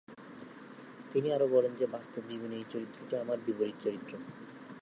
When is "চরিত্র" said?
3.81-4.13